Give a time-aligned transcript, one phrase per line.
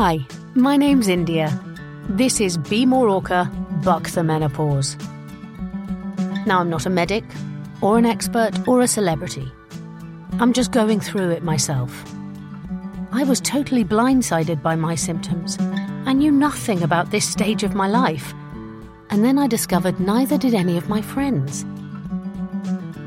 [0.00, 0.24] Hi,
[0.54, 1.50] my name's India.
[2.08, 3.50] This is Be More Orca,
[3.82, 4.96] Buck the Menopause.
[6.46, 7.24] Now, I'm not a medic,
[7.80, 9.50] or an expert, or a celebrity.
[10.38, 12.04] I'm just going through it myself.
[13.10, 15.58] I was totally blindsided by my symptoms.
[16.06, 18.32] I knew nothing about this stage of my life.
[19.10, 21.64] And then I discovered neither did any of my friends.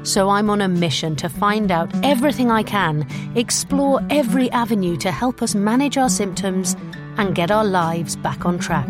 [0.03, 5.11] So I'm on a mission to find out everything I can, explore every avenue to
[5.11, 6.75] help us manage our symptoms
[7.17, 8.87] and get our lives back on track.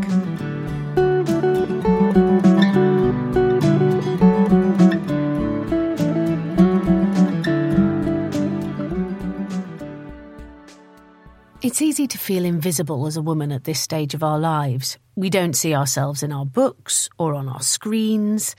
[11.62, 14.98] It's easy to feel invisible as a woman at this stage of our lives.
[15.16, 18.55] We don't see ourselves in our books or on our screens.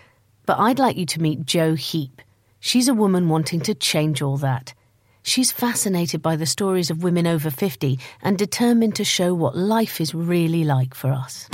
[0.47, 2.23] But I'd like you to meet Jo Heap.
[2.65, 4.73] She's a woman wanting to change all that.
[5.25, 10.01] She's fascinated by the stories of women over 50 and determined to show what life
[10.01, 11.49] is really like for us.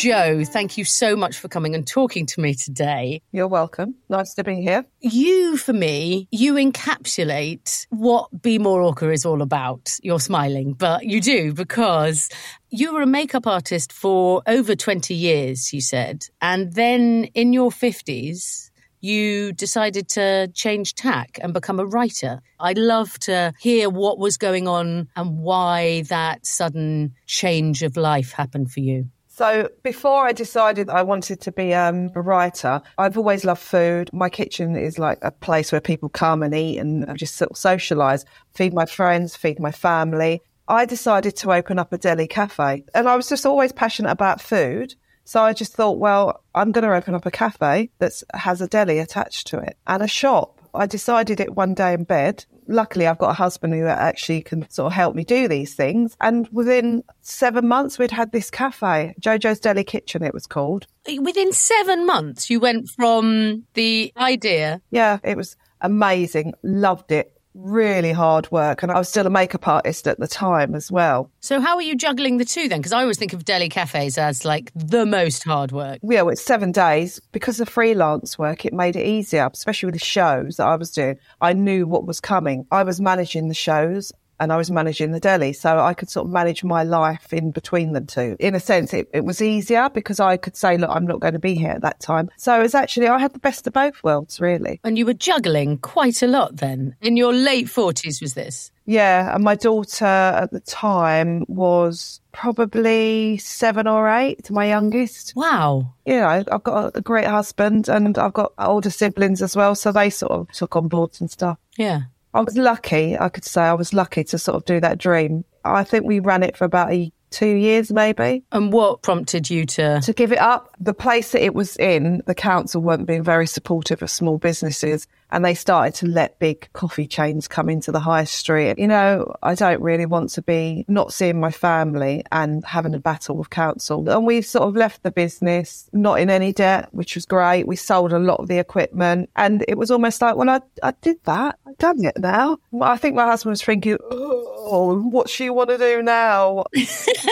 [0.00, 3.20] Jo, thank you so much for coming and talking to me today.
[3.32, 3.96] You're welcome.
[4.08, 4.86] Nice to be here.
[5.00, 9.98] You, for me, you encapsulate what Be More Orca is all about.
[10.02, 12.30] You're smiling, but you do because
[12.70, 16.24] you were a makeup artist for over 20 years, you said.
[16.40, 18.70] And then in your 50s,
[19.02, 22.40] you decided to change tack and become a writer.
[22.58, 28.32] I'd love to hear what was going on and why that sudden change of life
[28.32, 29.10] happened for you.
[29.40, 34.10] So before I decided I wanted to be um, a writer, I've always loved food.
[34.12, 37.56] My kitchen is like a place where people come and eat and just sort of
[37.56, 40.42] socialise, feed my friends, feed my family.
[40.68, 44.42] I decided to open up a deli cafe and I was just always passionate about
[44.42, 44.94] food.
[45.24, 48.68] So I just thought, well, I'm going to open up a cafe that has a
[48.68, 50.60] deli attached to it and a shop.
[50.74, 54.68] I decided it one day in bed luckily I've got a husband who actually can
[54.70, 56.16] sort of help me do these things.
[56.20, 60.86] And within seven months, we'd had this cafe, Jojo's Deli Kitchen, it was called.
[61.20, 64.80] Within seven months, you went from the idea.
[64.90, 66.54] Yeah, it was amazing.
[66.62, 68.82] Loved it really hard work.
[68.82, 71.30] And I was still a makeup artist at the time as well.
[71.40, 72.80] So, how are you juggling the two then?
[72.80, 75.98] Because I always think of deli cafes as like the most hard work.
[76.02, 77.20] Yeah, well, it's seven days.
[77.32, 80.90] Because of freelance work, it made it easier, especially with the shows that I was
[80.90, 81.18] doing.
[81.40, 82.66] I knew what was coming.
[82.70, 85.52] I was managing the shows and I was managing the deli.
[85.52, 88.36] So I could sort of manage my life in between the two.
[88.40, 91.34] In a sense, it, it was easier because I could say, look, I'm not going
[91.34, 92.30] to be here at that time.
[92.36, 94.80] So it was actually, I had the best of both worlds, really.
[94.82, 96.96] And you were juggling quite a lot then.
[97.02, 98.72] In your late 40s, was this?
[98.86, 99.34] Yeah.
[99.34, 105.34] And my daughter at the time was probably seven or eight, my youngest.
[105.36, 105.92] Wow.
[106.06, 109.74] Yeah, I've got a great husband and I've got older siblings as well.
[109.74, 111.58] So they sort of took on board and stuff.
[111.76, 112.02] Yeah.
[112.32, 115.44] I was lucky, I could say I was lucky to sort of do that dream.
[115.64, 118.44] I think we ran it for about a two years maybe.
[118.52, 120.00] And what prompted you to?
[120.00, 120.74] To give it up.
[120.80, 125.06] The place that it was in, the council weren't being very supportive of small businesses
[125.32, 128.78] and they started to let big coffee chains come into the high street.
[128.78, 132.98] You know, I don't really want to be not seeing my family and having a
[132.98, 134.08] battle with council.
[134.08, 137.66] And we sort of left the business not in any debt, which was great.
[137.66, 140.92] We sold a lot of the equipment and it was almost like, well, I, I
[141.00, 141.58] did that.
[141.66, 142.58] I've done it now.
[142.80, 146.64] I think my husband was thinking, oh, what she want to do now?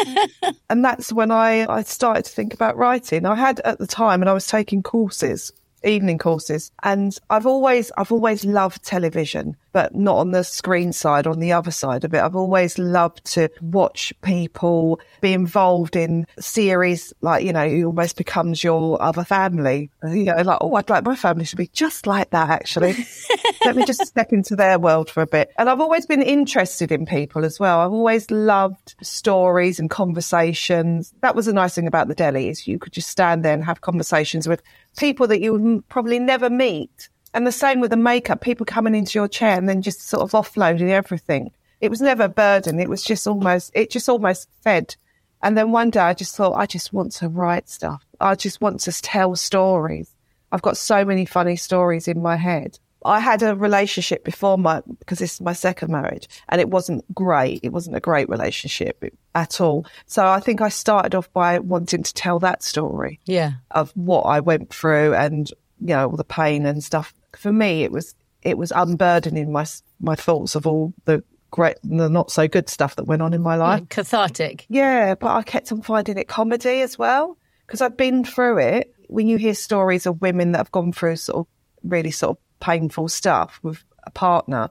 [0.70, 3.26] and that's when I, I started to think about writing.
[3.26, 5.52] I had at the time and I was taking courses
[5.84, 6.70] evening courses.
[6.82, 11.52] And I've always I've always loved television but not on the screen side on the
[11.52, 12.18] other side of it.
[12.18, 18.16] I've always loved to watch people be involved in series like you know it almost
[18.16, 19.90] becomes your other family.
[20.02, 22.96] You know like oh I'd like my family to be just like that actually.
[23.64, 25.50] Let me just step into their world for a bit.
[25.58, 27.80] And I've always been interested in people as well.
[27.80, 31.12] I've always loved stories and conversations.
[31.20, 33.64] That was a nice thing about the deli is you could just stand there and
[33.64, 34.62] have conversations with
[34.96, 37.08] people that you would probably never meet.
[37.38, 40.24] And the same with the makeup, people coming into your chair and then just sort
[40.24, 41.52] of offloading everything.
[41.80, 42.80] It was never a burden.
[42.80, 44.96] It was just almost, it just almost fed.
[45.40, 48.04] And then one day I just thought, I just want to write stuff.
[48.20, 50.10] I just want to tell stories.
[50.50, 52.80] I've got so many funny stories in my head.
[53.04, 57.04] I had a relationship before my, because this is my second marriage and it wasn't
[57.14, 57.60] great.
[57.62, 59.04] It wasn't a great relationship
[59.36, 59.86] at all.
[60.06, 63.20] So I think I started off by wanting to tell that story.
[63.26, 63.52] Yeah.
[63.70, 65.48] Of what I went through and,
[65.80, 67.14] you know, all the pain and stuff.
[67.36, 69.66] For me, it was, it was unburdening my,
[70.00, 73.42] my thoughts of all the great, the not so good stuff that went on in
[73.42, 73.82] my life.
[73.82, 74.66] Mm, cathartic.
[74.68, 75.14] Yeah.
[75.14, 77.36] But I kept on finding it comedy as well
[77.66, 78.94] because I've been through it.
[79.08, 81.46] When you hear stories of women that have gone through sort of
[81.82, 84.70] really sort of painful stuff with a partner,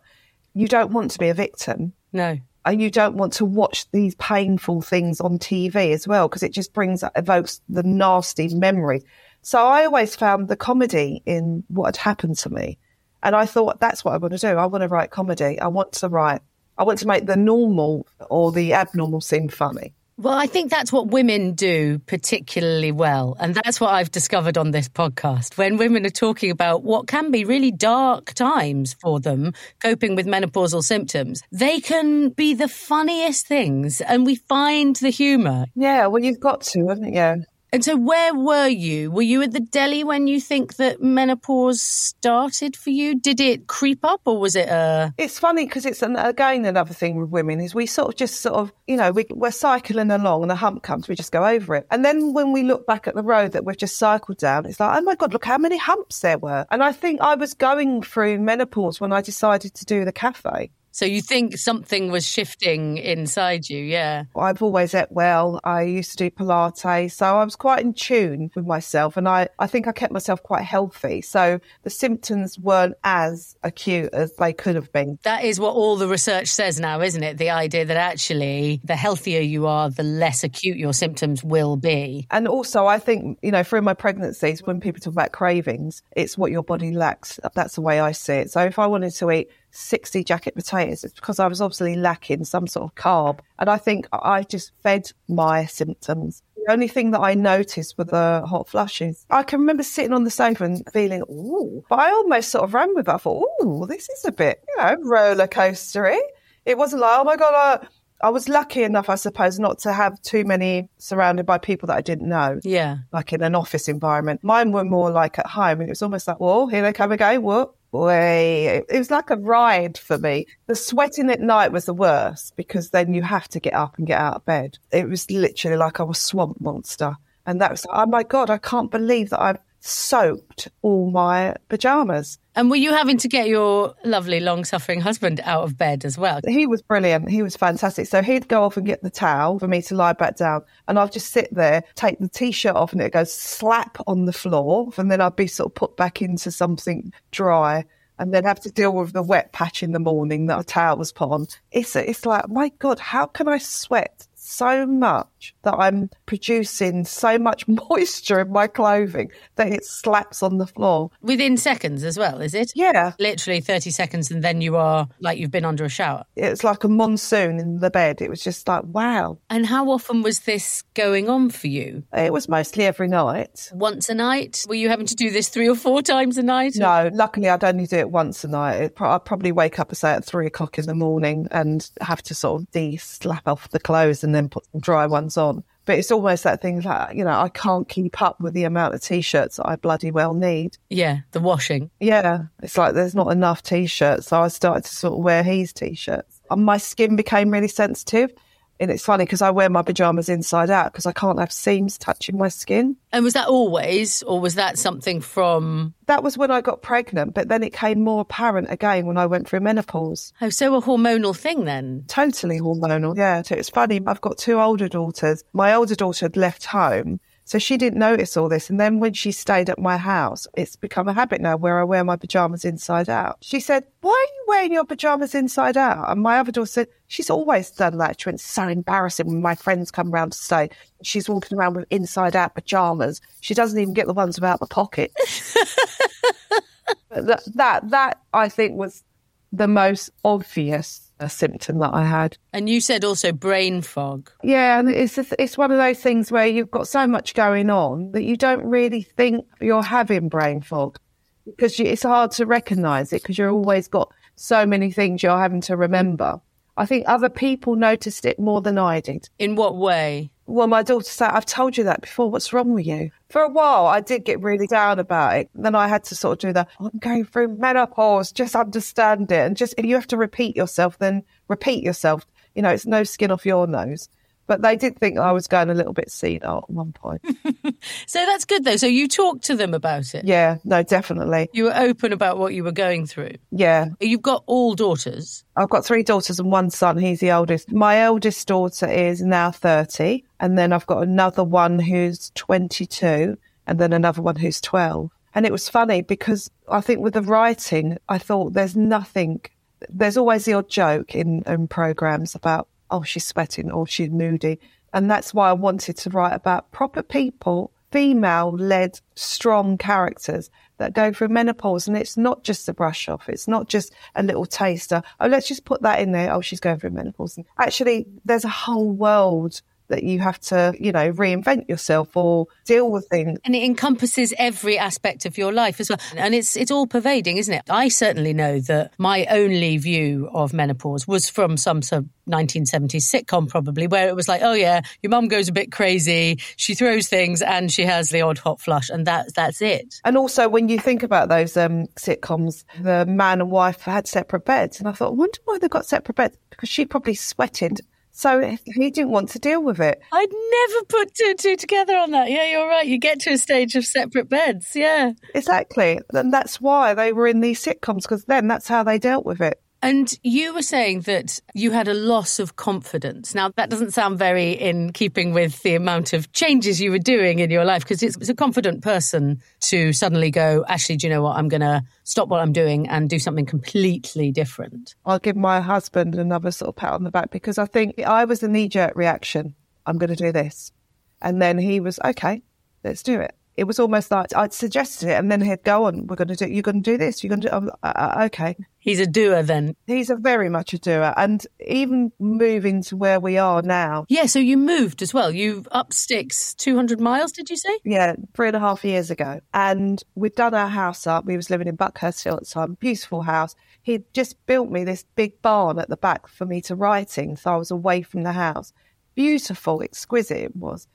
[0.54, 2.38] you don't want to be a victim No.
[2.66, 6.52] and you don't want to watch these painful things on TV as well because it
[6.54, 9.04] just brings evokes the nasty memories.
[9.48, 12.80] So I always found the comedy in what had happened to me,
[13.24, 14.58] and I thought that's what I want to do.
[14.58, 15.58] I want to write comedy.
[15.58, 16.42] I want to write.
[16.78, 19.94] I want to make the normal or the abnormal seem funny.
[20.18, 23.38] Well, I think that's what women do particularly well.
[23.40, 25.58] And that's what I've discovered on this podcast.
[25.58, 30.28] When women are talking about what can be really dark times for them, coping with
[30.28, 35.68] menopausal symptoms, they can be the funniest things and we find the humour.
[35.74, 37.46] Yeah, well, you've got to, haven't you?
[37.74, 39.12] And so, where were you?
[39.12, 43.20] Were you at the deli when you think that menopause started for you?
[43.20, 45.14] Did it creep up or was it a.
[45.18, 48.42] It's funny because it's an, again another thing with women is we sort of just
[48.42, 51.46] sort of you know we, we're cycling along and the hump comes we just go
[51.46, 54.38] over it and then when we look back at the road that we've just cycled
[54.38, 57.22] down it's like oh my god look how many humps there were and I think
[57.22, 60.72] I was going through menopause when I decided to do the cafe.
[60.98, 63.78] So, you think something was shifting inside you?
[63.84, 64.24] Yeah.
[64.36, 65.60] I've always ate well.
[65.64, 67.12] I used to do Pilates.
[67.12, 69.16] So I was quite in tune with myself.
[69.16, 71.22] And I, I think I kept myself quite healthy.
[71.22, 75.20] So the symptoms weren't as acute as they could have been.
[75.22, 77.38] That is what all the research says now, isn't it?
[77.38, 82.26] The idea that actually the healthier you are, the less acute your symptoms will be.
[82.32, 86.40] And also, I think, you know, through my pregnancies, when people talk about cravings, it's
[86.40, 87.40] what your body lacks.
[87.54, 88.50] That's the way I see it.
[88.50, 92.46] So if I wanted to eat 60 jacket potatoes, it's because I was obviously lacking
[92.46, 93.40] some sort of carb.
[93.60, 96.42] And I think I just fed my symptoms.
[96.66, 99.26] The only thing that I noticed were the hot flushes.
[99.30, 102.74] I can remember sitting on the sofa and feeling, ooh, but I almost sort of
[102.74, 103.12] ran with it.
[103.14, 106.20] I thought, ooh, this is a bit, you know, roller coastery.
[106.66, 107.88] It wasn't like, oh my God, I,
[108.28, 111.96] I was lucky enough, I suppose, not to have too many surrounded by people that
[111.98, 112.98] I didn't know, Yeah.
[113.14, 114.44] like in an office environment.
[114.44, 117.14] Mine were more like at home, and it was almost like, whoa, here they come
[117.14, 117.77] again, whoop.
[117.92, 120.46] Boy, it was like a ride for me.
[120.68, 124.06] The sweating at night was the worst because then you have to get up and
[124.06, 124.78] get out of bed.
[124.92, 127.16] It was literally like I was swamp monster.
[127.46, 132.40] And that was, oh my God, I can't believe that I've soaked all my pajamas.
[132.56, 136.18] And were you having to get your lovely long suffering husband out of bed as
[136.18, 136.40] well?
[136.48, 137.30] He was brilliant.
[137.30, 138.08] He was fantastic.
[138.08, 140.64] So he'd go off and get the towel for me to lie back down.
[140.88, 144.26] And I'd just sit there, take the t shirt off, and it goes slap on
[144.26, 144.92] the floor.
[144.98, 147.86] And then I'd be sort of put back into something dry
[148.20, 150.98] and then have to deal with the wet patch in the morning that a towel
[150.98, 151.48] was put on.
[151.72, 155.28] It's, it's like, my God, how can I sweat so much
[155.64, 161.12] that I'm producing so much moisture in my clothing that it slaps on the floor?
[161.22, 162.72] Within seconds as well, is it?
[162.76, 163.14] Yeah.
[163.20, 166.24] Literally 30 seconds, and then you are like you've been under a shower.
[166.36, 168.22] It's like a monsoon in the bed.
[168.22, 169.38] It was just like, wow.
[169.50, 172.04] And how often was this going on for you?
[172.14, 173.70] It was mostly every night.
[173.74, 174.66] Once a night?
[174.68, 176.74] Were you having to do this three or four times a night?
[176.76, 178.94] No, luckily I'd only do it once a night.
[179.00, 182.62] I'd probably wake up, say, at three o'clock in the morning and have to sort
[182.62, 185.64] of de-slap off the clothes and then put some dry ones on.
[185.86, 188.94] But it's almost that thing like, you know, I can't keep up with the amount
[188.94, 190.78] of t-shirts I bloody well need.
[190.90, 191.90] Yeah, the washing.
[192.00, 194.28] Yeah, it's like there's not enough t-shirts.
[194.28, 196.42] So I started to sort of wear his t-shirts.
[196.52, 198.32] And my skin became really sensitive.
[198.80, 201.98] And it's funny because I wear my pajamas inside out because I can't have seams
[201.98, 202.96] touching my skin.
[203.12, 205.94] And was that always, or was that something from.
[206.06, 209.26] That was when I got pregnant, but then it came more apparent again when I
[209.26, 210.32] went through menopause.
[210.42, 212.06] Oh, so a hormonal thing then?
[212.08, 213.18] Totally hormonal.
[213.18, 214.02] Yeah, so it's funny.
[214.06, 215.44] I've got two older daughters.
[215.54, 217.20] My older daughter had left home.
[217.48, 218.70] So she didn't notice all this.
[218.70, 221.86] And then when she stayed at my house, it's become a habit now where I
[221.86, 223.38] wear my pajamas inside out.
[223.40, 226.12] She said, Why are you wearing your pajamas inside out?
[226.12, 228.20] And my other daughter said, She's always done that.
[228.20, 230.70] She went, It's so embarrassing when my friends come round to stay.
[231.04, 233.22] She's walking around with inside out pajamas.
[233.40, 235.14] She doesn't even get the ones without the pocket.
[237.12, 239.06] that, that, that, I think, was
[239.54, 242.38] the most obvious uh, symptom that I had.
[242.54, 244.32] And you said also brain fog.
[244.44, 247.70] Yeah, and it's just, it's one of those things where you've got so much going
[247.70, 251.00] on that you don't really think you're having brain fog
[251.46, 255.38] because you, it's hard to recognise it because you've always got so many things you're
[255.38, 256.40] having to remember.
[256.76, 259.30] I think other people noticed it more than I did.
[259.40, 260.32] In what way?
[260.50, 262.32] Well, my daughter said, I've told you that before.
[262.32, 263.12] What's wrong with you?
[263.30, 265.50] For a while, I did get really down about it.
[265.54, 269.46] Then I had to sort of do the, I'm going through menopause, just understand it.
[269.46, 272.26] And just, if you have to repeat yourself, then repeat yourself.
[272.56, 274.08] You know, it's no skin off your nose.
[274.48, 277.22] But they did think I was going a little bit senile at one point.
[278.08, 278.78] So that's good though.
[278.78, 280.26] So you talked to them about it.
[280.26, 281.50] yeah, no, definitely.
[281.54, 283.34] You were open about what you were going through.
[283.52, 283.88] Yeah.
[284.00, 285.44] You've got all daughters.
[285.56, 286.98] I've got three daughters and one son.
[286.98, 287.72] He's the oldest.
[287.72, 290.24] My eldest daughter is now 30.
[290.40, 293.38] And then I've got another one who's 22
[293.68, 295.12] and then another one who's 12.
[295.36, 299.42] And it was funny because I think with the writing, I thought there's nothing
[299.90, 304.60] there's always the odd joke in, in programs about, oh, she's sweating or she's moody.
[304.94, 310.94] And that's why I wanted to write about proper people, female led, strong characters that
[310.94, 311.88] go through menopause.
[311.88, 313.30] And it's not just a brush off.
[313.30, 315.02] It's not just a little taster.
[315.20, 316.34] Oh, let's just put that in there.
[316.34, 317.38] Oh, she's going through menopause.
[317.58, 322.92] Actually, there's a whole world that you have to, you know, reinvent yourself or deal
[322.92, 323.40] with things.
[323.46, 326.00] And it encompasses every aspect of your life as well.
[326.16, 327.64] And it's it's all pervading, isn't it?
[327.70, 333.08] I certainly know that my only view of menopause was from some sort of 1970s
[333.08, 336.76] sitcom probably where it was like, oh yeah, your mum goes a bit crazy, she
[336.76, 339.96] throws things and she has the odd hot flush and that that's it.
[340.04, 344.46] And also when you think about those um, sitcoms, the man and wife had separate
[344.46, 347.82] beds and I thought, I wonder why they got separate beds because she probably sweated
[348.18, 350.02] so he didn't want to deal with it.
[350.12, 352.32] I'd never put two and two together on that.
[352.32, 352.88] Yeah, you're right.
[352.88, 354.72] You get to a stage of separate beds.
[354.74, 355.12] Yeah.
[355.36, 356.00] Exactly.
[356.12, 359.40] And that's why they were in these sitcoms because then that's how they dealt with
[359.40, 359.62] it.
[359.88, 363.34] And you were saying that you had a loss of confidence.
[363.34, 367.40] Now, that doesn't sound very in keeping with the amount of changes you were doing
[367.40, 371.14] in your life because it's, it's, a confident person to suddenly go, actually, do you
[371.14, 371.38] know what?
[371.38, 374.94] I'm going to stop what I'm doing and do something completely different.
[375.06, 378.26] I'll give my husband another sort of pat on the back because I think I
[378.26, 379.56] was a knee jerk reaction.
[379.86, 380.74] I'm going to do this.
[381.22, 382.44] And then he was, okay,
[382.84, 386.06] let's do it it was almost like I'd suggested it, and then he'd go on.
[386.06, 386.48] We're going to do.
[386.48, 387.24] You're going to do this.
[387.24, 387.50] You're going to.
[387.50, 388.56] Do, uh, uh, okay.
[388.78, 389.76] He's a doer then.
[389.88, 394.06] He's a very much a doer, and even moving to where we are now.
[394.10, 394.28] Yeah.
[394.28, 395.32] So you moved as well.
[395.32, 397.32] You up sticks, two hundred miles.
[397.32, 397.80] Did you say?
[397.84, 401.26] Yeah, three and a half years ago, and we'd done our house up.
[401.26, 402.76] We was living in Buckhurst Hill at the time.
[402.80, 403.56] Beautiful house.
[403.82, 407.38] He'd just built me this big barn at the back for me to write in,
[407.38, 408.72] so I was away from the house.
[409.16, 410.88] Beautiful, exquisite it was.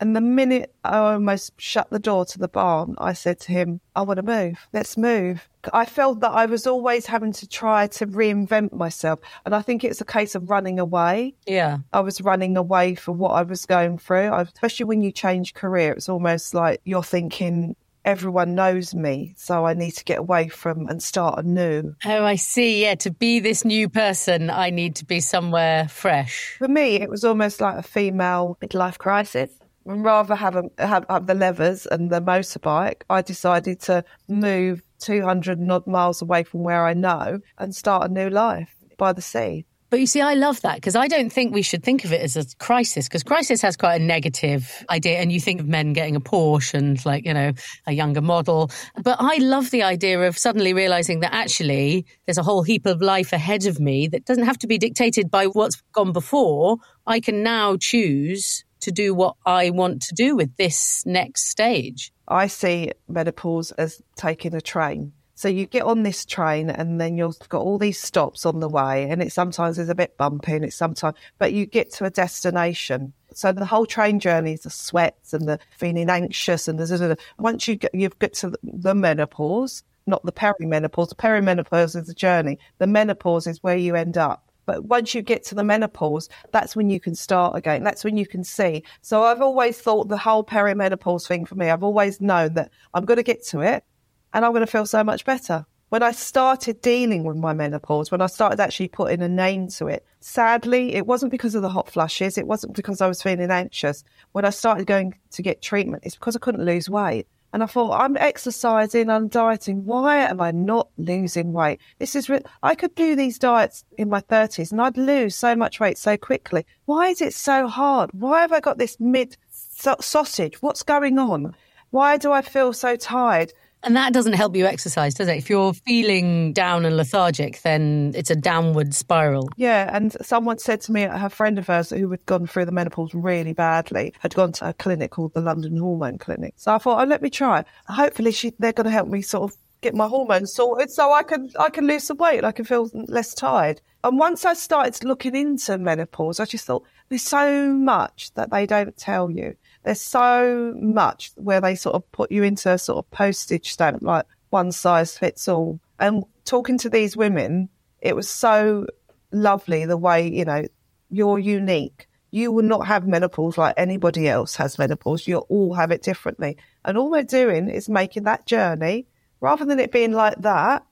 [0.00, 3.80] And the minute I almost shut the door to the barn, I said to him,
[3.94, 4.66] I want to move.
[4.72, 5.46] Let's move.
[5.74, 9.20] I felt that I was always having to try to reinvent myself.
[9.44, 11.34] And I think it's a case of running away.
[11.46, 11.78] Yeah.
[11.92, 14.32] I was running away from what I was going through.
[14.32, 19.74] especially when you change career, it's almost like you're thinking, everyone knows me, so I
[19.74, 21.94] need to get away from and start anew.
[22.06, 22.82] Oh, I see.
[22.82, 26.56] Yeah, to be this new person, I need to be somewhere fresh.
[26.58, 29.50] For me, it was almost like a female midlife crisis
[29.84, 35.58] rather have, a, have, have the levers and the motorbike, I decided to move 200
[35.70, 39.64] odd miles away from where I know and start a new life by the sea.
[39.90, 42.20] But you see, I love that because I don't think we should think of it
[42.20, 45.18] as a crisis because crisis has quite a negative idea.
[45.18, 47.52] And you think of men getting a Porsche and like, you know,
[47.88, 48.70] a younger model.
[49.02, 53.02] But I love the idea of suddenly realizing that actually there's a whole heap of
[53.02, 56.76] life ahead of me that doesn't have to be dictated by what's gone before.
[57.08, 62.12] I can now choose to do what I want to do with this next stage.
[62.28, 65.12] I see menopause as taking a train.
[65.40, 68.68] So you get on this train and then you've got all these stops on the
[68.68, 72.04] way and it sometimes is a bit bumpy and it's sometimes, but you get to
[72.04, 73.14] a destination.
[73.32, 77.66] So the whole train journey is the sweats and the feeling anxious and the, once
[77.66, 81.08] you get, you've got to the menopause, not the perimenopause.
[81.08, 82.58] The perimenopause is the journey.
[82.76, 84.49] The menopause is where you end up.
[84.66, 87.82] But once you get to the menopause, that's when you can start again.
[87.82, 88.82] That's when you can see.
[89.02, 93.04] So I've always thought the whole perimenopause thing for me, I've always known that I'm
[93.04, 93.84] going to get to it
[94.32, 95.66] and I'm going to feel so much better.
[95.88, 99.88] When I started dealing with my menopause, when I started actually putting a name to
[99.88, 102.38] it, sadly, it wasn't because of the hot flushes.
[102.38, 104.04] It wasn't because I was feeling anxious.
[104.30, 107.26] When I started going to get treatment, it's because I couldn't lose weight.
[107.52, 109.84] And I thought, I'm exercising, I'm dieting.
[109.84, 111.80] Why am I not losing weight?
[111.98, 115.56] This is, re- I could do these diets in my 30s and I'd lose so
[115.56, 116.64] much weight so quickly.
[116.84, 118.10] Why is it so hard?
[118.12, 120.62] Why have I got this mid sausage?
[120.62, 121.54] What's going on?
[121.90, 123.52] Why do I feel so tired?
[123.82, 125.38] And that doesn't help you exercise, does it?
[125.38, 129.48] If you're feeling down and lethargic, then it's a downward spiral.
[129.56, 129.94] Yeah.
[129.94, 133.14] And someone said to me, a friend of hers who had gone through the menopause
[133.14, 136.54] really badly, had gone to a clinic called the London Hormone Clinic.
[136.56, 137.64] So I thought, oh, let me try.
[137.86, 141.22] Hopefully she, they're going to help me sort of get my hormones sorted so I
[141.22, 143.80] can, I can lose some weight I can feel less tired.
[144.04, 148.66] And once I started looking into menopause, I just thought there's so much that they
[148.66, 149.56] don't tell you.
[149.84, 154.02] There's so much where they sort of put you into a sort of postage stamp,
[154.02, 155.80] like one size fits all.
[155.98, 157.68] And talking to these women,
[158.00, 158.86] it was so
[159.32, 160.66] lovely the way, you know,
[161.10, 162.08] you're unique.
[162.30, 165.26] You will not have menopause like anybody else has menopause.
[165.26, 166.56] You'll all have it differently.
[166.84, 169.06] And all we're doing is making that journey
[169.40, 170.84] rather than it being like that.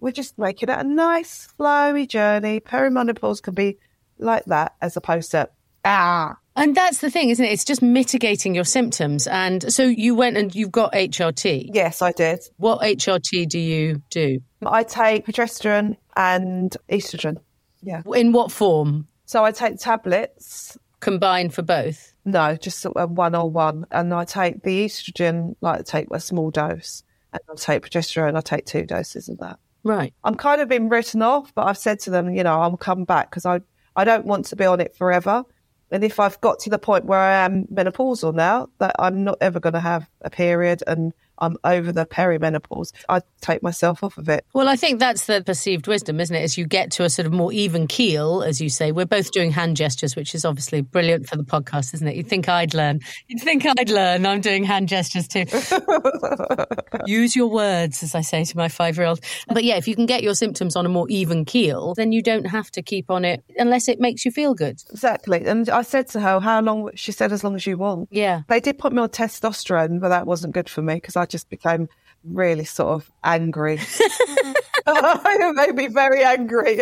[0.00, 2.60] We're just making it a nice, flowy journey.
[2.60, 3.78] Perimenopause can be
[4.18, 5.48] like that as opposed to,
[5.84, 7.52] ah, and that's the thing, isn't it?
[7.52, 9.26] It's just mitigating your symptoms.
[9.26, 11.70] And so you went and you've got HRT.
[11.72, 12.40] Yes, I did.
[12.56, 14.40] What HRT do you do?
[14.64, 17.36] I take progesterone and estrogen.
[17.82, 18.02] Yeah.
[18.14, 19.06] In what form?
[19.26, 20.78] So I take tablets.
[21.00, 22.14] Combined for both?
[22.24, 23.86] No, just one on one.
[23.90, 28.36] And I take the estrogen, like I take a small dose, and I take progesterone.
[28.36, 29.58] I take two doses of that.
[29.84, 30.14] Right.
[30.24, 33.04] I'm kind of been written off, but I've said to them, you know, I'll come
[33.04, 33.60] back because I
[33.94, 35.44] I don't want to be on it forever.
[35.90, 39.38] And if I've got to the point where I am menopausal now, that I'm not
[39.40, 44.18] ever going to have a period and I'm over the perimenopause, I take myself off
[44.18, 44.44] of it.
[44.52, 46.42] Well, I think that's the perceived wisdom, isn't it?
[46.42, 49.30] As you get to a sort of more even keel, as you say, we're both
[49.32, 52.16] doing hand gestures, which is obviously brilliant for the podcast, isn't it?
[52.16, 53.00] You'd think I'd learn.
[53.28, 54.26] You'd think I'd learn.
[54.26, 55.44] I'm doing hand gestures too.
[57.06, 59.20] Use your words, as I say to my five year old.
[59.48, 62.22] But yeah, if you can get your symptoms on a more even keel, then you
[62.22, 64.82] don't have to keep on it unless it makes you feel good.
[64.90, 65.44] Exactly.
[65.44, 66.90] And I said to her, how long?
[66.94, 68.08] She said, as long as you want.
[68.10, 68.42] Yeah.
[68.48, 71.50] They did put me on testosterone, but that wasn't good for me because I just
[71.50, 71.88] became
[72.22, 73.80] really sort of angry.
[74.86, 76.80] it made me very angry.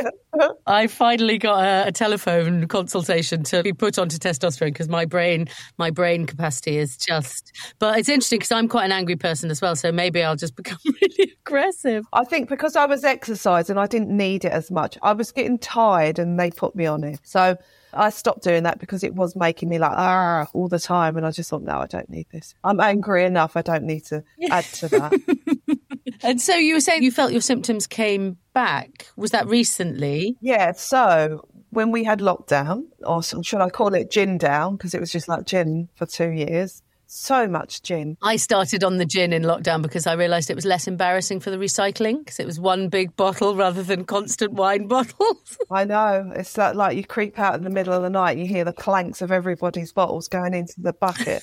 [0.67, 5.49] I finally got a, a, telephone consultation to be put onto testosterone because my brain,
[5.79, 7.57] my brain capacity is just.
[7.79, 10.57] But it's interesting because I'm quite an angry person as well, so maybe I'll just
[10.63, 12.05] become really aggressive.
[12.13, 14.99] I think because I was exercising, I didn't need it as much.
[15.01, 17.21] I was getting tired, and they put me on it.
[17.23, 17.57] So
[17.97, 21.27] I stopped doing that because it was making me like ah all the time, and
[21.27, 22.55] I just thought, no, I don't need this.
[22.65, 23.57] I'm angry enough.
[23.57, 25.79] I don't need to add to that.
[26.23, 29.09] and so you were saying you felt your symptoms came back.
[29.17, 30.37] Was that recently?
[30.41, 30.73] Yeah.
[30.73, 35.11] So when we had lockdown, or should I call it gin down, because it was
[35.11, 38.17] just like gin for two years so much gin.
[38.23, 41.51] I started on the gin in lockdown because I realised it was less embarrassing for
[41.51, 45.59] the recycling because it was one big bottle rather than constant wine bottles.
[45.71, 46.33] I know.
[46.35, 48.73] It's like, like you creep out in the middle of the night, you hear the
[48.73, 51.43] clanks of everybody's bottles going into the bucket.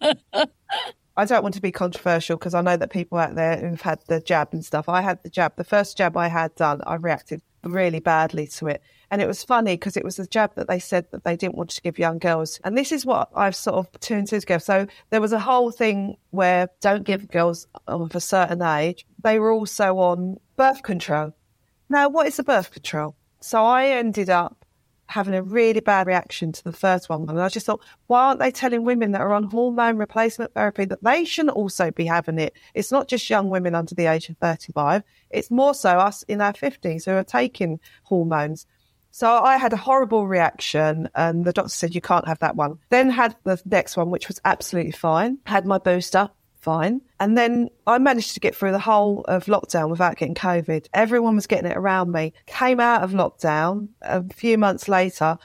[1.16, 3.98] I don't want to be controversial because I know that people out there who've had
[4.08, 4.88] the jab and stuff.
[4.88, 5.56] I had the jab.
[5.56, 8.82] The first jab I had done, I reacted really badly to it.
[9.10, 11.56] And it was funny because it was a jab that they said that they didn't
[11.56, 12.60] want to give young girls.
[12.62, 14.60] And this is what I've sort of tuned to together.
[14.60, 19.06] So there was a whole thing where don't give girls of a certain age.
[19.22, 21.34] They were also on birth control.
[21.88, 23.16] Now, what is the birth control?
[23.40, 24.59] So I ended up
[25.10, 27.28] having a really bad reaction to the first one.
[27.28, 30.84] And I just thought, why aren't they telling women that are on hormone replacement therapy
[30.84, 32.54] that they shouldn't also be having it?
[32.74, 35.02] It's not just young women under the age of 35.
[35.30, 38.66] It's more so us in our 50s who are taking hormones.
[39.10, 42.78] So I had a horrible reaction and the doctor said, you can't have that one.
[42.90, 45.38] Then had the next one, which was absolutely fine.
[45.46, 47.00] Had my booster, fine.
[47.18, 50.86] And then I managed to get through the whole of lockdown without getting COVID.
[50.94, 52.32] Everyone was getting it around me.
[52.46, 55.38] Came out of lockdown a few months later,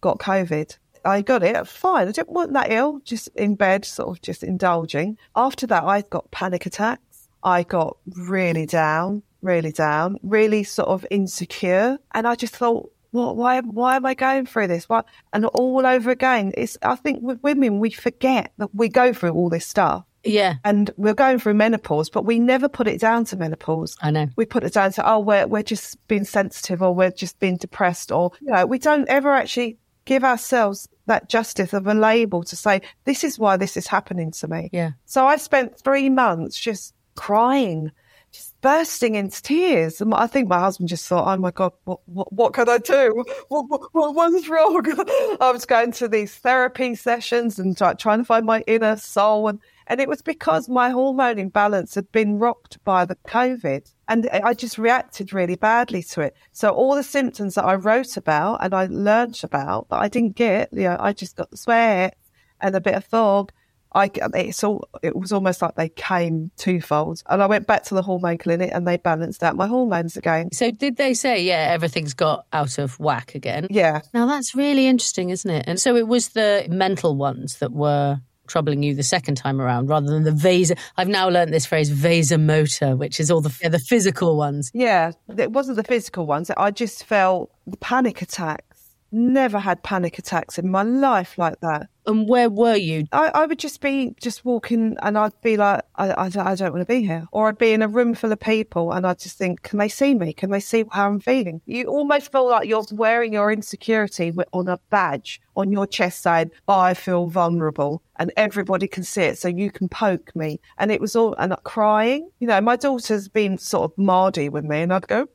[0.00, 0.76] got COVID.
[1.04, 2.08] I got it fine.
[2.08, 5.16] I didn't want that ill, just in bed, sort of just indulging.
[5.36, 7.28] After that, I got panic attacks.
[7.44, 11.98] I got really down, really down, really sort of insecure.
[12.12, 14.88] And I just thought, what, why, why am I going through this?
[14.88, 15.02] Why?
[15.32, 19.30] And all over again, it's, I think with women, we forget that we go through
[19.30, 20.04] all this stuff.
[20.26, 20.54] Yeah.
[20.64, 23.96] And we're going through menopause, but we never put it down to menopause.
[24.00, 24.28] I know.
[24.36, 27.56] We put it down to, oh, we're, we're just being sensitive or we're just being
[27.56, 32.42] depressed or, you know, we don't ever actually give ourselves that justice of a label
[32.44, 34.70] to say, this is why this is happening to me.
[34.72, 34.92] Yeah.
[35.04, 37.90] So I spent three months just crying
[38.36, 40.00] just bursting into tears.
[40.00, 42.78] And I think my husband just thought, oh my God, what, what, what can I
[42.78, 43.24] do?
[43.48, 44.84] What, what, what was wrong?
[45.40, 49.48] I was going to these therapy sessions and try, trying to find my inner soul.
[49.48, 53.92] And, and it was because my hormone imbalance had been rocked by the COVID.
[54.08, 56.36] And I just reacted really badly to it.
[56.52, 60.36] So all the symptoms that I wrote about and I learned about that I didn't
[60.36, 62.16] get, you know, I just got the sweat
[62.60, 63.52] and a bit of fog
[63.96, 67.22] I, um, it's all, it was almost like they came twofold.
[67.28, 70.52] And I went back to the hormone clinic and they balanced out my hormones again.
[70.52, 73.68] So did they say, yeah, everything's got out of whack again?
[73.70, 74.02] Yeah.
[74.12, 75.64] Now that's really interesting, isn't it?
[75.66, 79.88] And so it was the mental ones that were troubling you the second time around
[79.88, 80.74] rather than the vaso.
[80.96, 84.70] I've now learned this phrase vasomotor, which is all the, the physical ones.
[84.74, 86.50] Yeah, it wasn't the physical ones.
[86.56, 88.75] I just felt the panic attacks.
[89.12, 91.88] Never had panic attacks in my life like that.
[92.06, 93.06] And where were you?
[93.10, 96.72] I, I would just be just walking and I'd be like, I, I, I, don't
[96.72, 97.26] want to be here.
[97.32, 99.88] Or I'd be in a room full of people and I'd just think, can they
[99.88, 100.32] see me?
[100.32, 101.60] Can they see how I'm feeling?
[101.66, 106.52] You almost feel like you're wearing your insecurity on a badge on your chest saying,
[106.68, 109.38] I feel vulnerable and everybody can see it.
[109.38, 110.60] So you can poke me.
[110.78, 112.30] And it was all, and crying.
[112.38, 115.28] You know, my daughter's been sort of mardy with me and I'd go,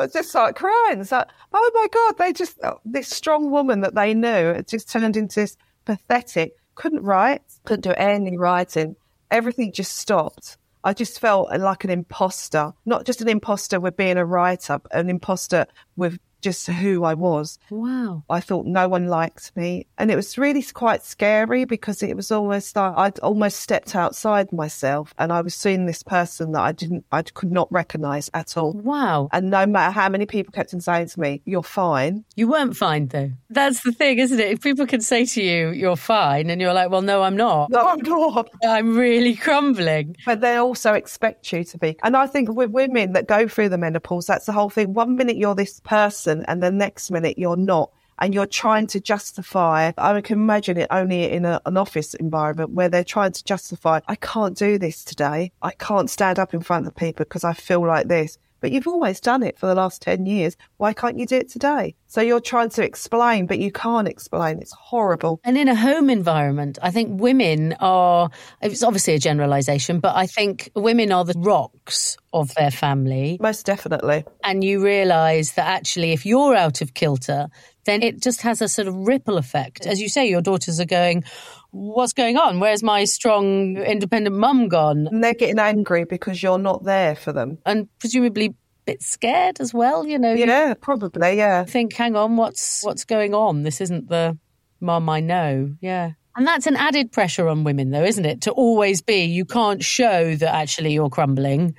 [0.00, 1.00] I just start crying.
[1.00, 4.90] It's like, oh my God, they just, oh, this strong woman that they knew, just
[4.90, 8.96] turned into this pathetic, couldn't write, couldn't do any writing.
[9.30, 10.56] Everything just stopped.
[10.82, 14.94] I just felt like an imposter, not just an imposter with being a writer, but
[14.94, 17.58] an imposter with just who I was.
[17.70, 18.24] Wow.
[18.28, 19.86] I thought no one liked me.
[19.98, 24.52] And it was really quite scary because it was almost like I'd almost stepped outside
[24.52, 28.56] myself and I was seeing this person that I didn't, I could not recognize at
[28.56, 28.72] all.
[28.72, 29.28] Wow.
[29.32, 32.24] And no matter how many people kept on saying to me, you're fine.
[32.36, 33.32] You weren't fine though.
[33.48, 34.52] That's the thing, isn't it?
[34.52, 37.70] If people can say to you, you're fine, and you're like, well, no, I'm not.
[37.70, 38.48] No, I'm not.
[38.64, 40.16] I'm really crumbling.
[40.24, 41.96] But they also expect you to be.
[42.02, 44.94] And I think with women that go through the menopause, that's the whole thing.
[44.94, 47.90] One minute you're this person and the next minute you're not.
[48.22, 52.70] And you're trying to justify, I can imagine it only in a, an office environment
[52.70, 55.52] where they're trying to justify, I can't do this today.
[55.62, 58.36] I can't stand up in front of people because I feel like this.
[58.60, 60.56] But you've always done it for the last 10 years.
[60.76, 61.94] Why can't you do it today?
[62.06, 64.58] So you're trying to explain, but you can't explain.
[64.58, 65.40] It's horrible.
[65.44, 70.26] And in a home environment, I think women are, it's obviously a generalization, but I
[70.26, 73.38] think women are the rocks of their family.
[73.40, 74.24] Most definitely.
[74.44, 77.48] And you realize that actually, if you're out of kilter,
[77.84, 79.86] then it just has a sort of ripple effect.
[79.86, 81.24] As you say, your daughters are going,
[81.72, 82.58] What's going on?
[82.58, 85.06] Where's my strong, independent mum gone?
[85.06, 87.58] And they're getting angry because you're not there for them.
[87.64, 88.54] And presumably a
[88.86, 90.32] bit scared as well, you know.
[90.32, 91.64] Yeah, probably, yeah.
[91.64, 93.62] Think, hang on, what's what's going on?
[93.62, 94.36] This isn't the
[94.80, 95.76] mum I know.
[95.80, 96.12] Yeah.
[96.36, 98.40] And that's an added pressure on women, though, isn't it?
[98.42, 101.74] To always be, you can't show that actually you're crumbling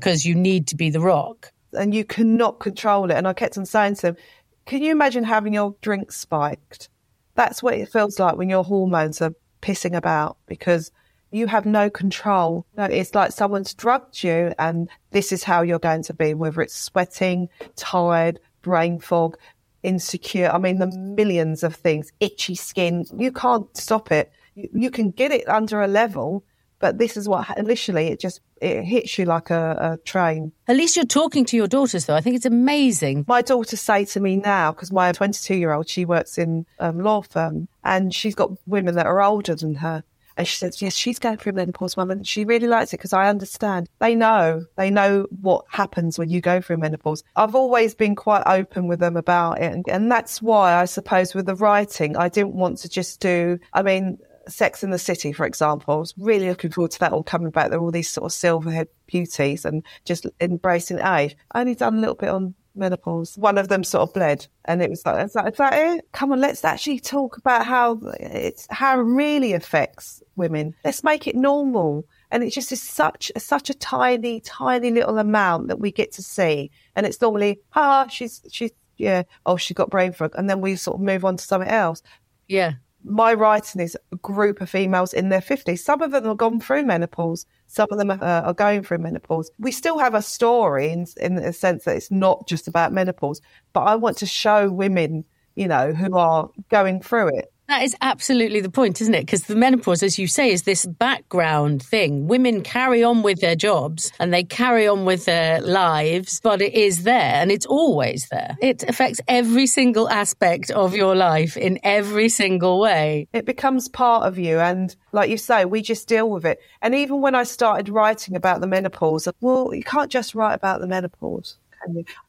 [0.00, 1.52] because you need to be the rock.
[1.72, 3.14] And you cannot control it.
[3.14, 4.16] And I kept on saying to him,
[4.64, 6.88] can you imagine having your drink spiked?
[7.34, 10.90] That's what it feels like when your hormones are pissing about because
[11.30, 12.66] you have no control.
[12.78, 16.74] It's like someone's drugged you and this is how you're going to be, whether it's
[16.74, 19.36] sweating, tired, brain fog,
[19.82, 20.50] insecure.
[20.50, 23.04] I mean, the millions of things, itchy skin.
[23.16, 24.32] You can't stop it.
[24.54, 26.42] You can get it under a level,
[26.78, 30.52] but this is what initially it just it hits you like a, a, train.
[30.66, 32.14] At least you're talking to your daughters, though.
[32.14, 33.26] I think it's amazing.
[33.28, 36.86] My daughters say to me now because my 22 year old she works in a
[36.86, 40.02] um, law firm and she's got women that are older than her.
[40.36, 43.14] And she says, yes, she's going through menopause, mum, and she really likes it because
[43.14, 43.88] I understand.
[44.00, 47.24] They know, they know what happens when you go through menopause.
[47.36, 49.72] I've always been quite open with them about it.
[49.72, 53.58] And, and that's why I suppose with the writing, I didn't want to just do,
[53.72, 55.94] I mean, Sex in the City, for example.
[55.94, 57.70] I was really looking forward to that all coming back.
[57.70, 61.36] There were all these sort of silverhead beauties and just embracing age.
[61.52, 63.36] I only done a little bit on menopause.
[63.36, 66.08] One of them sort of bled, and it was like, is that, is that it?
[66.12, 70.74] Come on, let's actually talk about how it's how it really affects women.
[70.84, 72.04] Let's make it normal.
[72.30, 76.22] And it just is such such a tiny, tiny little amount that we get to
[76.22, 76.70] see.
[76.94, 80.76] And it's normally, ah, she's she's yeah, oh, she got brain fog, and then we
[80.76, 82.02] sort of move on to something else.
[82.48, 82.74] Yeah
[83.06, 85.78] my writing is a group of females in their 50s.
[85.78, 87.46] Some of them have gone through menopause.
[87.68, 89.50] Some of them are, uh, are going through menopause.
[89.58, 93.40] We still have a story in, in the sense that it's not just about menopause,
[93.72, 97.52] but I want to show women, you know, who are going through it.
[97.68, 99.26] That is absolutely the point, isn't it?
[99.26, 102.28] Because the menopause, as you say, is this background thing.
[102.28, 106.74] Women carry on with their jobs and they carry on with their lives, but it
[106.74, 108.56] is there and it's always there.
[108.62, 113.26] It affects every single aspect of your life in every single way.
[113.32, 114.60] It becomes part of you.
[114.60, 116.60] And like you say, we just deal with it.
[116.82, 120.80] And even when I started writing about the menopause, well, you can't just write about
[120.80, 121.56] the menopause.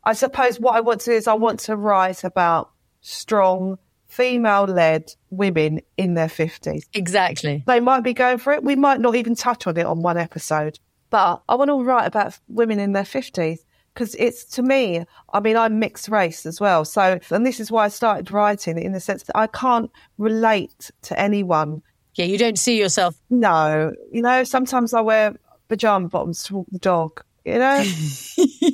[0.04, 2.72] I suppose what I want to do is I want to write about
[3.02, 3.78] strong,
[4.18, 6.82] female led women in their 50s.
[6.94, 7.64] Exactly.
[7.68, 8.64] They might be going for it.
[8.64, 10.80] We might not even touch on it on one episode.
[11.12, 13.60] But I want to write about women in their 50s
[13.94, 16.84] because it's to me, I mean, I'm mixed race as well.
[16.84, 20.90] So, and this is why I started writing in the sense that I can't relate
[21.04, 21.84] to anyone.
[22.16, 23.16] Yeah, you don't see yourself.
[23.30, 25.36] No, you know, sometimes I wear
[25.68, 27.84] pajama bottoms to walk the dog, you know?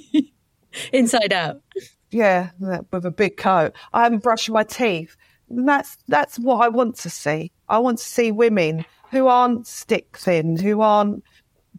[0.94, 1.62] Inside out.
[2.12, 3.74] Yeah, with a big coat.
[3.92, 5.18] I haven't brushed my teeth
[5.56, 7.52] that's that's what I want to see.
[7.70, 11.24] I want to see women who aren't stick thin, who aren't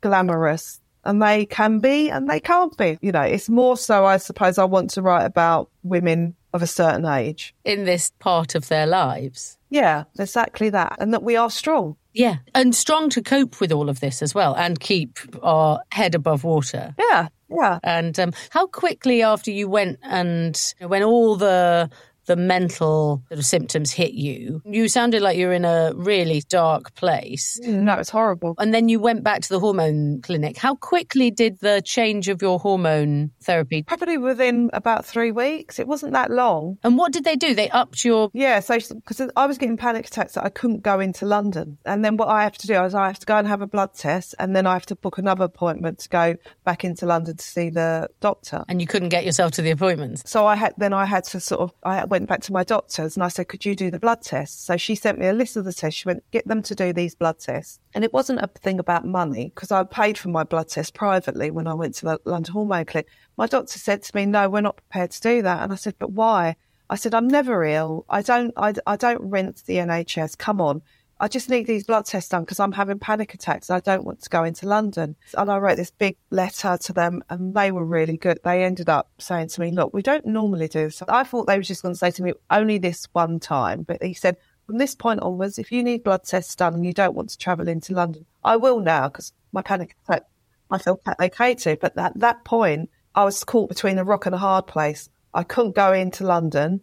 [0.00, 2.98] glamorous, and they can be and they can't be.
[3.02, 6.66] You know, it's more so, I suppose, I want to write about women of a
[6.66, 9.58] certain age in this part of their lives.
[9.70, 11.96] Yeah, exactly that, and that we are strong.
[12.12, 16.14] Yeah, and strong to cope with all of this as well and keep our head
[16.14, 16.94] above water.
[16.96, 17.80] Yeah, yeah.
[17.82, 21.90] And um, how quickly after you went and when all the
[22.26, 26.42] the mental sort of symptoms hit you, you sounded like you were in a really
[26.48, 27.60] dark place.
[27.64, 28.54] Mm, no, it's horrible.
[28.58, 30.56] And then you went back to the hormone clinic.
[30.56, 33.82] How quickly did the change of your hormone therapy?
[33.82, 35.78] Probably within about three weeks.
[35.78, 36.78] It wasn't that long.
[36.82, 37.54] And what did they do?
[37.54, 38.30] They upped your.
[38.32, 41.78] Yeah, so because I was getting panic attacks that I couldn't go into London.
[41.84, 43.66] And then what I have to do is I have to go and have a
[43.66, 47.36] blood test and then I have to book another appointment to go back into London
[47.36, 48.64] to see the doctor.
[48.68, 50.22] And you couldn't get yourself to the appointments.
[50.26, 53.16] So I had then I had to sort of I went back to my doctors
[53.16, 54.64] and I said, Could you do the blood tests?
[54.64, 55.98] So she sent me a list of the tests.
[55.98, 57.80] She went, Get them to do these blood tests.
[57.92, 61.50] And it wasn't a thing about money because I paid for my blood test privately
[61.50, 63.08] when I went to the London Hormone Clinic.
[63.36, 65.64] My doctor said to me, No, we're not prepared to do that.
[65.64, 66.54] And I said, But why?
[66.88, 68.04] I said, I'm never ill.
[68.08, 70.38] I don't I, I don't rent the NHS.
[70.38, 70.82] Come on.
[71.20, 73.70] I just need these blood tests done because I'm having panic attacks.
[73.70, 75.16] I don't want to go into London.
[75.36, 78.40] And I wrote this big letter to them and they were really good.
[78.42, 81.02] They ended up saying to me, look, we don't normally do this.
[81.08, 83.82] I thought they were just going to say to me, only this one time.
[83.82, 86.92] But he said, from this point onwards, if you need blood tests done and you
[86.92, 90.24] don't want to travel into London, I will now because my panic attack,
[90.70, 91.76] I feel okay to.
[91.80, 95.08] But at that point, I was caught between a rock and a hard place.
[95.32, 96.80] I couldn't go into London.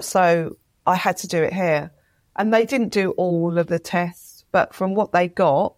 [0.00, 1.92] So I had to do it here.
[2.36, 5.74] And they didn't do all of the tests, but from what they got,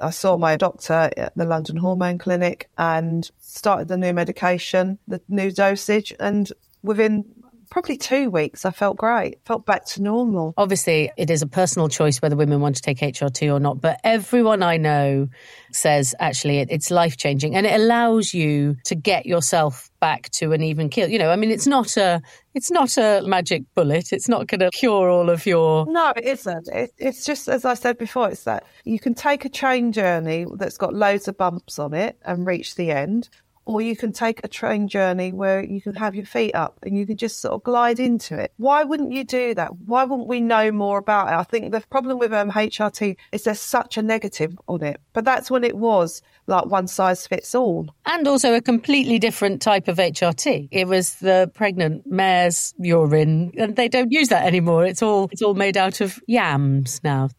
[0.00, 5.20] I saw my doctor at the London Hormone Clinic and started the new medication, the
[5.28, 7.24] new dosage, and within
[7.70, 10.54] probably two weeks, I felt great, felt back to normal.
[10.56, 14.00] Obviously, it is a personal choice whether women want to take HRT or not, but
[14.04, 15.28] everyone I know
[15.72, 20.52] says actually it, it's life changing and it allows you to get yourself back to
[20.52, 21.08] an even keel.
[21.08, 22.22] You know, I mean, it's not a
[22.54, 24.12] it's not a magic bullet.
[24.12, 25.84] It's not going to cure all of your.
[25.86, 26.68] No, it isn't.
[26.68, 28.30] It, it's just as I said before.
[28.30, 32.18] It's that you can take a train journey that's got loads of bumps on it
[32.24, 33.28] and reach the end,
[33.66, 36.96] or you can take a train journey where you can have your feet up and
[36.96, 38.52] you can just sort of glide into it.
[38.56, 39.76] Why wouldn't you do that?
[39.84, 41.32] Why wouldn't we know more about it?
[41.32, 45.24] I think the problem with um, HRT is there's such a negative on it, but
[45.24, 47.88] that's when it was like one size fits all.
[48.06, 50.68] And also a completely different type of HRT.
[50.70, 54.86] It was the pregnant mare's urine, and they don't use that anymore.
[54.86, 57.30] It's all it's all made out of yams now.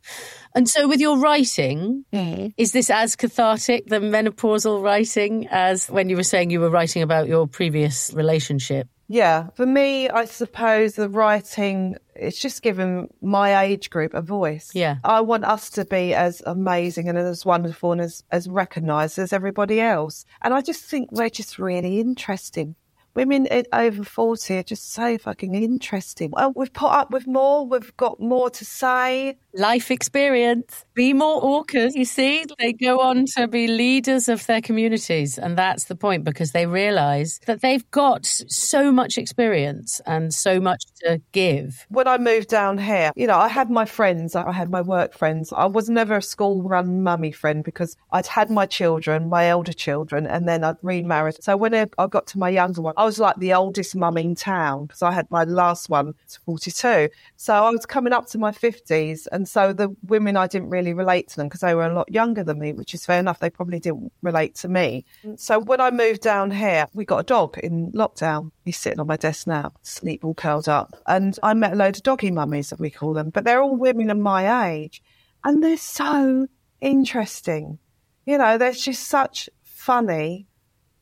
[0.57, 2.51] And so, with your writing, mm.
[2.57, 7.03] is this as cathartic, the menopausal writing, as when you were saying you were writing
[7.03, 8.87] about your previous relationship?
[9.07, 14.71] Yeah, for me, I suppose the writing it's just given my age group a voice.
[14.73, 14.95] Yeah.
[15.03, 19.31] I want us to be as amazing and as wonderful and as, as recognised as
[19.31, 20.25] everybody else.
[20.41, 22.75] And I just think we're just really interesting
[23.17, 26.29] women over 40 are just so fucking interesting.
[26.29, 29.39] Well, we've put up with more, we've got more to say.
[29.55, 30.85] Life experience.
[30.93, 31.95] Be more orcas.
[31.95, 35.39] You see, they go on to be leaders of their communities.
[35.39, 40.59] And that's the point because they realize that they've got so much experience and so
[40.59, 41.87] much to give.
[41.89, 45.15] When I moved down here, you know, I had my friends, I had my work
[45.15, 45.51] friends.
[45.51, 49.73] I was never a school run mummy friend because I'd had my children, my elder
[49.73, 51.43] children, and then I'd remarried.
[51.43, 54.35] So when I got to my younger one, I was like the oldest mum in
[54.35, 57.07] town because I had my last one to 42.
[57.37, 59.27] So I was coming up to my 50s.
[59.31, 62.11] And so the women, I didn't really relate to them because they were a lot
[62.11, 63.39] younger than me, which is fair enough.
[63.39, 65.05] They probably didn't relate to me.
[65.23, 65.39] Mm.
[65.39, 68.51] So when I moved down here, we got a dog in lockdown.
[68.65, 71.01] He's sitting on my desk now, sleep all curled up.
[71.07, 73.77] And I met a load of doggy mummies, that we call them, but they're all
[73.77, 75.01] women of my age.
[75.45, 76.47] And they're so
[76.81, 77.79] interesting.
[78.25, 80.47] You know, they're just such funny,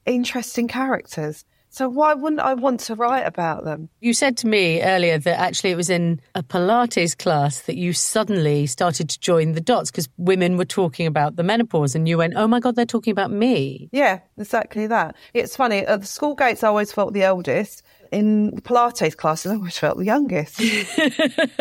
[0.06, 1.44] interesting characters.
[1.76, 3.90] So why wouldn't I want to write about them?
[4.00, 7.92] You said to me earlier that actually it was in a Pilates class that you
[7.92, 12.18] suddenly started to join the dots because women were talking about the menopause and you
[12.18, 13.90] went, oh my God, they're talking about me.
[13.92, 15.18] Yeah, exactly that.
[15.34, 15.80] It's funny.
[15.80, 17.84] At the school gates, I always felt the eldest
[18.16, 20.58] in Pilates classes, I always felt the youngest.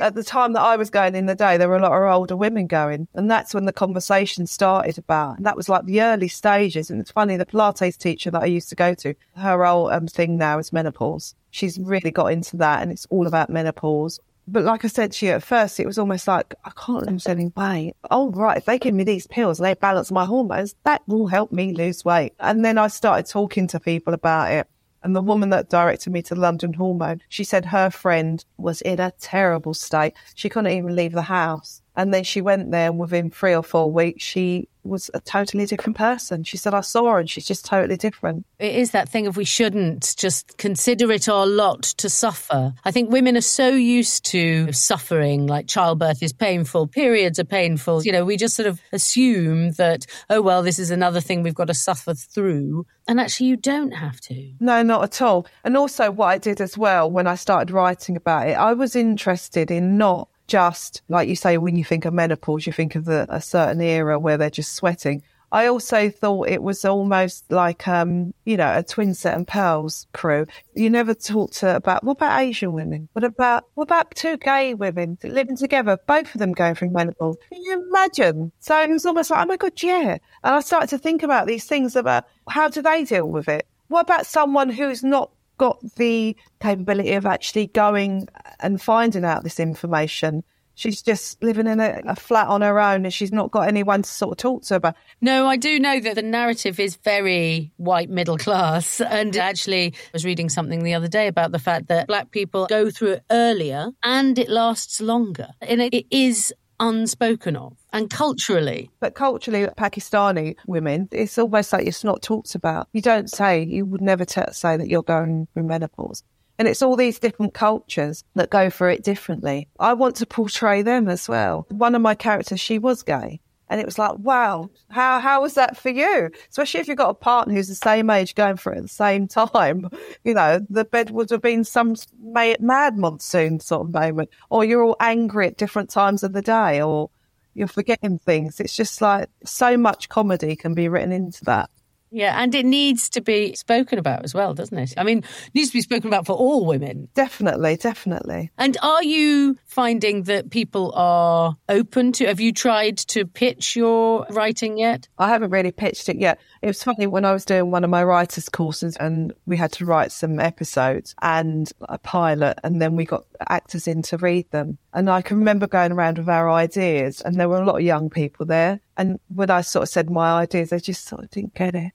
[0.00, 2.12] At the time that I was going in the day, there were a lot of
[2.12, 3.06] older women going.
[3.14, 5.36] And that's when the conversation started about.
[5.36, 6.90] And that was like the early stages.
[6.90, 10.08] And it's funny, the Pilates teacher that I used to go to, her whole um,
[10.08, 11.36] thing now is menopause.
[11.52, 14.18] She's really got into that and it's all about menopause.
[14.48, 17.28] But like I said to you at first, it was almost like, I can't lose
[17.28, 17.94] any weight.
[18.10, 18.58] Oh, right.
[18.58, 21.72] If they give me these pills and they balance my hormones, that will help me
[21.72, 22.34] lose weight.
[22.40, 24.66] And then I started talking to people about it.
[25.04, 28.98] And the woman that directed me to London Hormone, she said her friend was in
[28.98, 30.14] a terrible state.
[30.34, 31.82] She couldn't even leave the house.
[31.96, 35.66] And then she went there and within three or four weeks, she was a totally
[35.66, 36.44] different person.
[36.44, 38.44] She said, I saw her and she's just totally different.
[38.58, 42.74] It is that thing of we shouldn't just consider it our lot to suffer.
[42.84, 48.02] I think women are so used to suffering, like childbirth is painful, periods are painful.
[48.02, 51.54] You know, we just sort of assume that, oh, well, this is another thing we've
[51.54, 52.86] got to suffer through.
[53.06, 54.52] And actually, you don't have to.
[54.60, 55.46] No, not at all.
[55.62, 58.96] And also, what I did as well when I started writing about it, I was
[58.96, 63.04] interested in not just like you say, when you think of menopause, you think of
[63.04, 65.22] the, a certain era where they're just sweating.
[65.52, 70.08] I also thought it was almost like, um, you know, a twin set and pearls
[70.12, 70.46] crew.
[70.74, 73.08] You never talked to, about, what about Asian women?
[73.12, 77.36] What about, what about two gay women living together, both of them going through menopause?
[77.52, 78.50] Can you imagine?
[78.58, 80.18] So it was almost like, oh my God, yeah.
[80.42, 83.68] And I started to think about these things about how do they deal with it?
[83.86, 88.28] What about someone who's not got the capability of actually going
[88.60, 90.44] and finding out this information.
[90.76, 94.02] She's just living in a, a, flat on her own and she's not got anyone
[94.02, 94.96] to sort of talk to about.
[95.20, 99.00] No, I do know that the narrative is very white middle class.
[99.00, 102.66] And actually, I was reading something the other day about the fact that black people
[102.66, 105.50] go through it earlier and it lasts longer.
[105.60, 108.90] And it is unspoken of and culturally.
[109.00, 112.88] But culturally, Pakistani women, it's almost like it's not talked about.
[112.92, 116.22] You don't say, you would never t- say that you're going through menopause.
[116.58, 119.68] And it's all these different cultures that go for it differently.
[119.80, 121.66] I want to portray them as well.
[121.70, 123.40] One of my characters, she was gay.
[123.74, 126.30] And it was like, wow, how how was that for you?
[126.48, 128.88] Especially if you've got a partner who's the same age going for it at the
[128.88, 129.90] same time.
[130.22, 134.30] You know, the bed would have been some mad monsoon sort of moment.
[134.48, 137.10] Or you're all angry at different times of the day or
[137.54, 138.60] you're forgetting things.
[138.60, 141.68] It's just like so much comedy can be written into that.
[142.14, 144.94] Yeah, and it needs to be spoken about as well, doesn't it?
[144.96, 147.08] I mean, it needs to be spoken about for all women.
[147.14, 148.52] Definitely, definitely.
[148.56, 154.26] And are you finding that people are open to have you tried to pitch your
[154.30, 155.08] writing yet?
[155.18, 156.38] I haven't really pitched it yet.
[156.62, 159.72] It was funny when I was doing one of my writers courses and we had
[159.72, 164.48] to write some episodes and a pilot and then we got actors in to read
[164.52, 164.78] them.
[164.92, 167.82] And I can remember going around with our ideas and there were a lot of
[167.82, 168.78] young people there.
[168.96, 171.90] And when I sort of said my ideas, they just sort of didn't get it.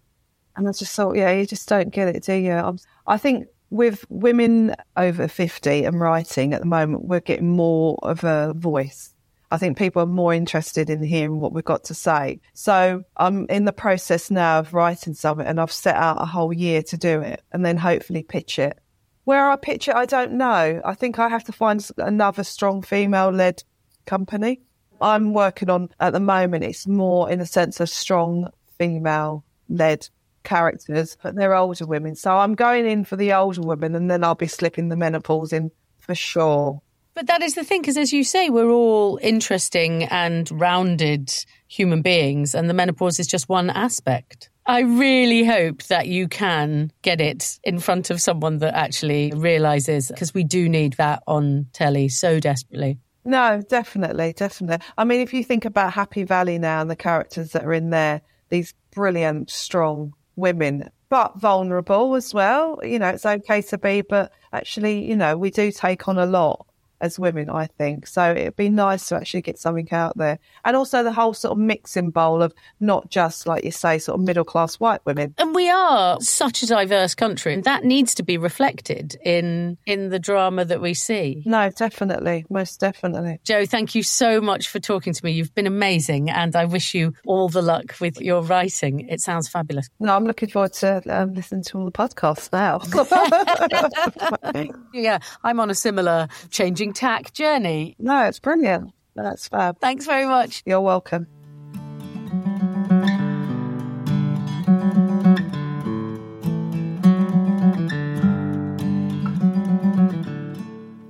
[0.60, 2.52] And I just thought, yeah, you just don't get it, do you?
[2.52, 7.98] I'm, I think with women over 50 and writing at the moment, we're getting more
[8.04, 9.14] of a voice.
[9.52, 12.42] I think people are more interested in hearing what we've got to say.
[12.54, 16.52] So I'm in the process now of writing something and I've set out a whole
[16.52, 18.78] year to do it and then hopefully pitch it.
[19.24, 20.82] Where I pitch it, I don't know.
[20.84, 23.64] I think I have to find another strong female led
[24.06, 24.60] company.
[25.00, 30.10] I'm working on at the moment, it's more in a sense of strong female led
[30.44, 32.16] characters, but they're older women.
[32.16, 35.54] So I'm going in for the older women and then I'll be slipping the menopause
[35.54, 36.82] in for sure.
[37.16, 41.34] But that is the thing, because as you say, we're all interesting and rounded
[41.68, 44.50] human beings, and the menopause is just one aspect.
[44.66, 50.08] I really hope that you can get it in front of someone that actually realizes,
[50.08, 53.00] because we do need that on telly so desperately.
[53.26, 54.86] No, definitely, definitely.
[54.98, 57.90] I mean, if you think about Happy Valley now and the characters that are in
[57.90, 62.80] there, these brilliant, strong women, but vulnerable as well.
[62.84, 66.26] You know, it's okay to be, but actually, you know, we do take on a
[66.26, 66.66] lot
[67.02, 68.08] as women, I think.
[68.08, 70.40] So it'd be nice to actually get something out there.
[70.66, 74.20] And also the whole sort of mixing bowl of not just, like you say, sort
[74.20, 75.34] of middle class white women.
[75.38, 80.10] And we are such a diverse country, and that needs to be reflected in in
[80.10, 81.44] the drama that we see.
[81.46, 82.46] No, definitely.
[82.50, 83.40] Most definitely.
[83.44, 85.32] Jo, thank you so much for talking to me.
[85.32, 89.08] You've been amazing, and I wish you all the luck with your writing.
[89.10, 89.90] It sounds fabulous.
[90.00, 92.80] No, I'm looking forward to um, listening to all the podcasts now.
[94.94, 97.96] yeah, I'm on a similar changing tack journey.
[98.00, 98.94] No, it's brilliant.
[99.16, 99.80] That's fab.
[99.80, 100.64] Thanks very much.
[100.66, 101.28] You're welcome.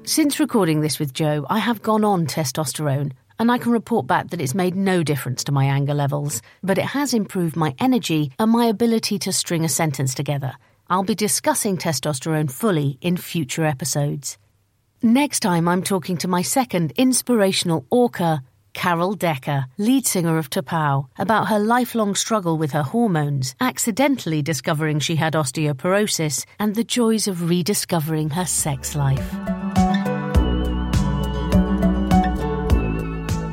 [0.05, 4.31] Since recording this with Jo, I have gone on testosterone, and I can report back
[4.31, 8.31] that it's made no difference to my anger levels, but it has improved my energy
[8.39, 10.53] and my ability to string a sentence together.
[10.89, 14.39] I'll be discussing testosterone fully in future episodes.
[15.01, 21.07] Next time, I'm talking to my second inspirational orca, Carol Decker, lead singer of T'Pau,
[21.17, 27.29] about her lifelong struggle with her hormones, accidentally discovering she had osteoporosis, and the joys
[27.29, 29.25] of rediscovering her sex life.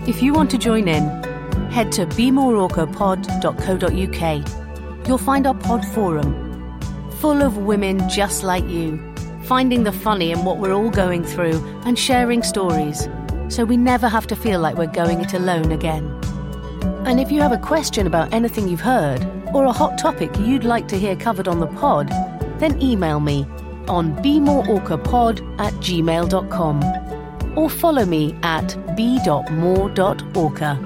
[0.08, 1.04] If you want to join in,
[1.70, 5.06] head to bemoreorcapod.co.uk.
[5.06, 6.80] You'll find our pod forum,
[7.20, 9.14] full of women just like you
[9.46, 13.08] finding the funny in what we're all going through, and sharing stories.
[13.48, 16.04] so we never have to feel like we're going it alone again.
[17.06, 19.24] And if you have a question about anything you've heard,
[19.54, 22.08] or a hot topic you'd like to hear covered on the pod,
[22.58, 23.46] then email me
[23.88, 26.82] on bemoreorcapod at gmail.com
[27.56, 30.78] or follow me at be.more.orca.